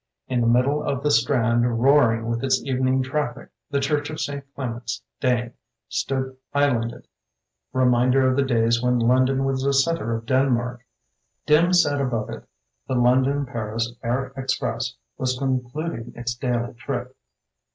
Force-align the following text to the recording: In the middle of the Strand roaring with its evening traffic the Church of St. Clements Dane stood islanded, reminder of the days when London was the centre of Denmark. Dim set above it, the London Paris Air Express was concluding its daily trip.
In 0.27 0.41
the 0.41 0.47
middle 0.47 0.81
of 0.81 1.03
the 1.03 1.11
Strand 1.11 1.79
roaring 1.79 2.25
with 2.27 2.43
its 2.43 2.63
evening 2.63 3.03
traffic 3.03 3.49
the 3.69 3.79
Church 3.79 4.09
of 4.09 4.19
St. 4.19 4.43
Clements 4.55 5.03
Dane 5.19 5.53
stood 5.89 6.35
islanded, 6.55 7.07
reminder 7.71 8.27
of 8.27 8.35
the 8.35 8.41
days 8.41 8.81
when 8.81 8.97
London 8.97 9.45
was 9.45 9.61
the 9.61 9.75
centre 9.75 10.15
of 10.15 10.25
Denmark. 10.25 10.83
Dim 11.45 11.71
set 11.71 12.01
above 12.01 12.31
it, 12.31 12.45
the 12.87 12.95
London 12.95 13.45
Paris 13.45 13.93
Air 14.01 14.33
Express 14.35 14.95
was 15.19 15.37
concluding 15.37 16.13
its 16.15 16.33
daily 16.33 16.73
trip. 16.73 17.15